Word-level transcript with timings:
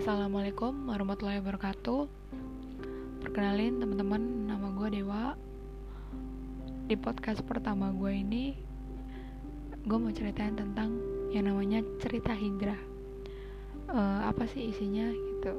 Assalamualaikum 0.00 0.88
warahmatullahi 0.88 1.44
wabarakatuh. 1.44 2.08
Perkenalin 3.20 3.84
teman-teman 3.84 4.48
nama 4.48 4.72
gue 4.72 4.96
Dewa. 4.96 5.36
Di 6.88 6.96
podcast 6.96 7.44
pertama 7.44 7.92
gue 7.92 8.08
ini 8.08 8.56
Gue 9.84 10.00
mau 10.00 10.08
ceritain 10.08 10.56
tentang 10.56 10.96
yang 11.36 11.52
namanya 11.52 11.84
cerita 12.00 12.32
hijrah. 12.32 12.80
Uh, 13.92 14.24
Apa 14.24 14.48
sih 14.48 14.72
isinya 14.72 15.04
gitu. 15.12 15.52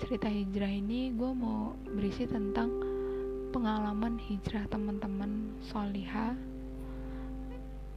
Cerita 0.00 0.32
hijrah 0.32 0.72
ini 0.72 1.12
gue 1.12 1.36
mau 1.36 1.76
berisi 1.84 2.24
tentang 2.24 2.72
Pengalaman 3.52 4.16
hijrah 4.16 4.64
teman-teman 4.72 5.60
Soliha 5.60 6.32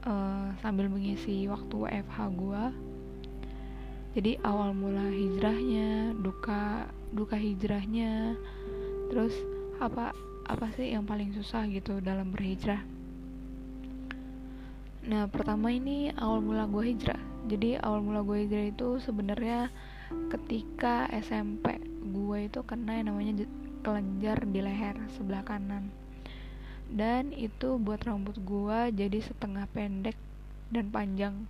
uh, 0.04 0.52
Sambil 0.60 0.92
mengisi 0.92 1.48
waktu 1.48 1.72
WFH 1.80 2.18
gue 2.36 2.64
jadi 4.16 4.40
awal 4.40 4.72
mula 4.72 5.12
hijrahnya 5.12 6.16
duka 6.16 6.88
duka 7.12 7.36
hijrahnya. 7.36 8.40
Terus 9.12 9.36
apa 9.84 10.16
apa 10.48 10.66
sih 10.72 10.96
yang 10.96 11.04
paling 11.04 11.36
susah 11.36 11.68
gitu 11.68 12.00
dalam 12.00 12.32
berhijrah? 12.32 12.80
Nah 15.08 15.28
pertama 15.28 15.68
ini 15.72 16.08
awal 16.16 16.40
mula 16.40 16.64
gue 16.64 16.96
hijrah. 16.96 17.20
Jadi 17.48 17.76
awal 17.80 18.00
mula 18.00 18.24
gue 18.24 18.48
hijrah 18.48 18.66
itu 18.72 18.96
sebenarnya 19.00 19.68
ketika 20.32 21.04
SMP 21.12 21.76
gue 22.08 22.38
itu 22.48 22.60
kena 22.64 22.96
yang 22.96 23.12
namanya 23.12 23.44
kelenjar 23.84 24.40
di 24.48 24.60
leher 24.64 24.96
sebelah 25.16 25.44
kanan. 25.44 25.92
Dan 26.88 27.36
itu 27.36 27.76
buat 27.76 28.00
rambut 28.08 28.40
gue 28.40 28.78
jadi 28.96 29.20
setengah 29.20 29.68
pendek 29.76 30.16
dan 30.72 30.88
panjang 30.88 31.44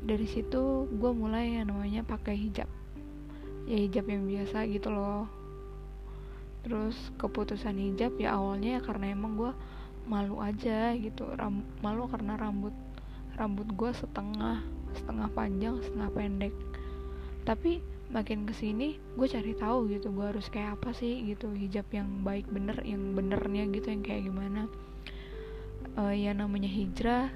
dari 0.00 0.24
situ 0.24 0.88
gue 0.88 1.12
mulai 1.12 1.60
yang 1.60 1.72
namanya 1.72 2.00
pakai 2.04 2.36
hijab. 2.36 2.68
Ya 3.68 3.76
hijab 3.76 4.08
yang 4.08 4.24
biasa 4.24 4.64
gitu 4.72 4.88
loh. 4.88 5.28
Terus 6.64 6.96
keputusan 7.20 7.76
hijab 7.76 8.16
ya 8.16 8.36
awalnya 8.36 8.78
ya 8.78 8.80
karena 8.80 9.12
emang 9.12 9.36
gue 9.36 9.52
malu 10.08 10.40
aja 10.40 10.96
gitu. 10.96 11.28
Ram 11.36 11.64
malu 11.84 12.08
karena 12.08 12.36
rambut 12.40 12.72
rambut 13.36 13.68
gue 13.76 13.90
setengah 13.92 14.64
setengah 14.96 15.28
panjang 15.36 15.76
setengah 15.84 16.10
pendek. 16.12 16.54
Tapi 17.44 17.80
makin 18.10 18.42
ke 18.42 18.52
sini 18.56 18.98
gue 19.14 19.26
cari 19.30 19.54
tahu 19.54 19.86
gitu 19.86 20.10
gue 20.10 20.26
harus 20.34 20.50
kayak 20.50 20.82
apa 20.82 20.90
sih 20.90 21.30
gitu 21.30 21.54
hijab 21.54 21.86
yang 21.94 22.26
baik 22.26 22.42
bener 22.50 22.74
yang 22.82 23.14
benernya 23.14 23.68
gitu 23.70 23.92
yang 23.92 24.02
kayak 24.02 24.26
gimana. 24.26 24.66
Uh, 25.98 26.14
ya 26.14 26.30
namanya 26.32 26.70
hijrah 26.70 27.30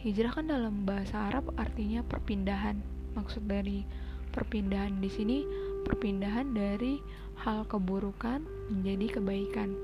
Hijrah 0.00 0.32
kan 0.32 0.48
dalam 0.48 0.88
bahasa 0.88 1.28
Arab 1.28 1.52
artinya 1.60 2.00
perpindahan. 2.00 2.80
Maksud 3.12 3.44
dari 3.44 3.84
perpindahan 4.32 4.96
di 4.96 5.12
sini 5.12 5.44
perpindahan 5.84 6.56
dari 6.56 6.96
hal 7.44 7.68
keburukan 7.68 8.40
menjadi 8.72 9.20
kebaikan. 9.20 9.76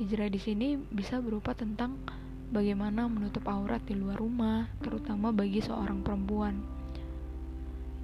Hijrah 0.00 0.32
di 0.32 0.40
sini 0.40 0.80
bisa 0.80 1.20
berupa 1.20 1.52
tentang 1.52 2.00
bagaimana 2.48 3.12
menutup 3.12 3.44
aurat 3.44 3.84
di 3.84 3.92
luar 3.92 4.16
rumah, 4.16 4.72
terutama 4.80 5.36
bagi 5.36 5.60
seorang 5.60 6.00
perempuan. 6.00 6.64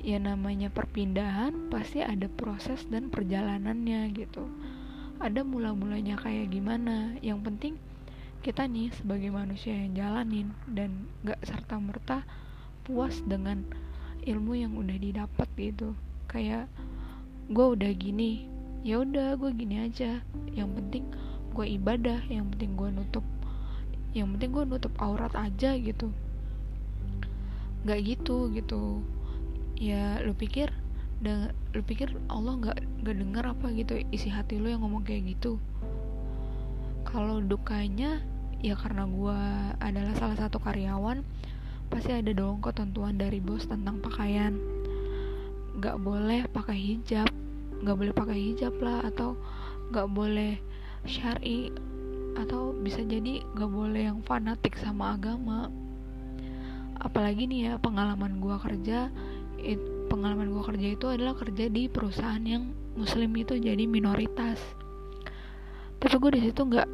Ya 0.04 0.20
namanya 0.20 0.68
perpindahan 0.68 1.72
pasti 1.72 2.04
ada 2.04 2.28
proses 2.28 2.84
dan 2.92 3.08
perjalanannya 3.08 4.12
gitu. 4.12 4.44
Ada 5.16 5.48
mula-mulanya 5.48 6.20
kayak 6.20 6.52
gimana. 6.52 7.16
Yang 7.24 7.40
penting 7.40 7.74
kita 8.42 8.68
nih 8.68 8.92
sebagai 8.94 9.30
manusia 9.32 9.72
yang 9.72 9.92
jalanin 9.96 10.48
dan 10.68 11.08
gak 11.24 11.40
serta 11.44 11.76
merta 11.80 12.24
puas 12.86 13.18
dengan 13.24 13.66
ilmu 14.26 14.52
yang 14.58 14.72
udah 14.76 14.96
didapat 14.98 15.48
gitu. 15.56 15.94
Kayak 16.26 16.66
gue 17.50 17.66
udah 17.78 17.90
gini 17.94 18.50
ya 18.86 19.02
udah 19.02 19.38
gue 19.38 19.50
gini 19.54 19.86
aja. 19.86 20.20
Yang 20.52 20.70
penting 20.80 21.04
gue 21.56 21.66
ibadah 21.80 22.20
yang 22.28 22.50
penting 22.52 22.76
gue 22.76 22.88
nutup 22.92 23.26
yang 24.16 24.32
penting 24.36 24.50
gue 24.52 24.64
nutup 24.64 24.92
aurat 25.00 25.32
aja 25.36 25.76
gitu. 25.76 26.12
Gak 27.86 28.00
gitu 28.04 28.50
gitu. 28.52 29.00
Ya 29.76 30.20
lu 30.24 30.32
pikir 30.32 30.72
dan 31.20 31.52
lu 31.72 31.80
pikir 31.80 32.12
Allah 32.28 32.60
nggak 32.60 32.78
nggak 33.04 33.16
dengar 33.16 33.44
apa 33.56 33.72
gitu 33.72 34.04
isi 34.12 34.28
hati 34.28 34.60
lu 34.60 34.68
yang 34.68 34.84
ngomong 34.84 35.00
kayak 35.00 35.32
gitu 35.32 35.56
kalau 37.16 37.40
dukanya 37.40 38.20
ya 38.60 38.76
karena 38.76 39.08
gue 39.08 39.40
adalah 39.80 40.12
salah 40.20 40.36
satu 40.36 40.60
karyawan 40.60 41.24
pasti 41.88 42.12
ada 42.12 42.28
dong 42.36 42.60
ketentuan 42.60 43.16
dari 43.16 43.40
bos 43.40 43.64
tentang 43.64 44.04
pakaian. 44.04 44.60
Nggak 45.80 45.96
boleh 45.96 46.44
pakai 46.52 46.76
hijab. 46.76 47.32
Nggak 47.80 47.96
boleh 47.96 48.12
pakai 48.12 48.36
hijab 48.36 48.76
lah 48.84 49.00
atau 49.08 49.32
nggak 49.88 50.08
boleh 50.12 50.60
syari 51.08 51.72
atau 52.36 52.76
bisa 52.76 53.00
jadi 53.00 53.40
nggak 53.56 53.70
boleh 53.72 54.12
yang 54.12 54.20
fanatik 54.20 54.76
sama 54.76 55.16
agama. 55.16 55.72
Apalagi 57.00 57.48
nih 57.48 57.72
ya 57.72 57.72
pengalaman 57.80 58.44
gue 58.44 58.56
kerja 58.60 59.08
pengalaman 60.12 60.52
gue 60.52 60.62
kerja 60.68 60.88
itu 60.92 61.06
adalah 61.08 61.32
kerja 61.32 61.72
di 61.72 61.88
perusahaan 61.88 62.44
yang 62.44 62.76
muslim 62.92 63.32
itu 63.40 63.56
jadi 63.56 63.88
minoritas 63.88 64.60
tapi 65.96 66.14
gue 66.20 66.30
di 66.36 66.42
situ 66.50 66.60
nggak 66.60 66.88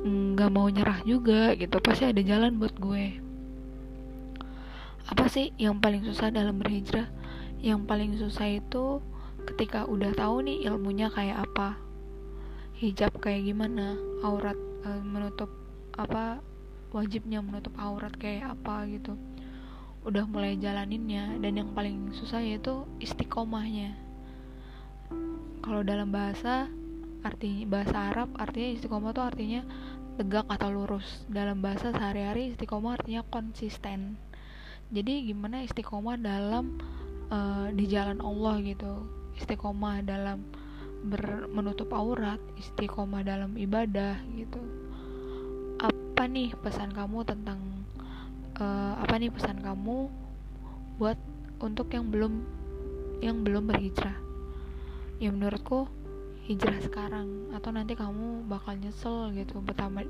nggak 0.00 0.50
mau 0.50 0.66
nyerah 0.66 1.04
juga 1.04 1.52
gitu. 1.54 1.76
Pasti 1.78 2.08
ada 2.08 2.20
jalan 2.24 2.56
buat 2.56 2.74
gue. 2.80 3.20
Apa 5.10 5.26
sih 5.26 5.50
yang 5.58 5.82
paling 5.82 6.06
susah 6.06 6.30
dalam 6.30 6.58
berhijrah? 6.62 7.10
Yang 7.60 7.80
paling 7.84 8.12
susah 8.16 8.46
itu 8.48 9.04
ketika 9.44 9.84
udah 9.84 10.14
tahu 10.16 10.46
nih 10.46 10.70
ilmunya 10.70 11.12
kayak 11.12 11.44
apa. 11.44 11.76
Hijab 12.80 13.20
kayak 13.20 13.44
gimana? 13.44 13.98
Aurat 14.24 14.56
e, 14.86 14.90
menutup 15.04 15.52
apa 16.00 16.40
wajibnya 16.94 17.44
menutup 17.44 17.74
aurat 17.76 18.14
kayak 18.16 18.56
apa 18.56 18.88
gitu. 18.88 19.18
Udah 20.08 20.24
mulai 20.24 20.56
jalaninnya. 20.56 21.36
Dan 21.44 21.60
yang 21.60 21.70
paling 21.76 22.16
susah 22.16 22.40
yaitu 22.40 22.88
istiqomahnya. 23.02 23.92
Kalau 25.60 25.84
dalam 25.84 26.08
bahasa 26.08 26.72
artinya 27.20 27.80
bahasa 27.80 27.96
Arab 28.12 28.28
artinya 28.40 28.68
istiqomah 28.76 29.10
tuh 29.12 29.24
artinya 29.24 29.62
tegak 30.20 30.46
atau 30.52 30.68
lurus. 30.68 31.24
Dalam 31.32 31.64
bahasa 31.64 31.92
sehari-hari 31.96 32.52
istiqomah 32.52 33.00
artinya 33.00 33.24
konsisten. 33.28 34.20
Jadi 34.90 35.32
gimana 35.32 35.64
istiqomah 35.64 36.20
dalam 36.20 36.76
uh, 37.32 37.72
di 37.72 37.88
jalan 37.88 38.20
Allah 38.20 38.60
gitu? 38.60 39.06
Istiqomah 39.38 40.04
dalam 40.04 40.44
ber, 41.06 41.48
menutup 41.48 41.88
aurat 41.96 42.40
istiqomah 42.60 43.24
dalam 43.24 43.56
ibadah 43.56 44.20
gitu. 44.36 44.60
Apa 45.80 46.28
nih 46.28 46.52
pesan 46.60 46.92
kamu 46.92 47.24
tentang 47.24 47.60
uh, 48.60 49.00
apa 49.00 49.16
nih 49.16 49.32
pesan 49.32 49.64
kamu 49.64 50.12
buat 51.00 51.16
untuk 51.64 51.88
yang 51.96 52.12
belum 52.12 52.44
yang 53.24 53.40
belum 53.40 53.72
berhijrah? 53.72 54.16
Ya 55.20 55.32
menurutku 55.32 55.88
hijrah 56.44 56.78
sekarang 56.84 57.52
atau 57.56 57.72
nanti 57.72 57.96
kamu 57.96 58.44
bakal 58.48 58.76
nyesel 58.76 59.32
gitu 59.32 59.60
betapa 59.64 60.04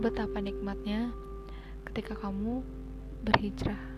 betapa 0.00 0.40
nikmatnya 0.40 1.12
ketika 1.88 2.16
kamu 2.16 2.64
berhijrah 3.22 3.91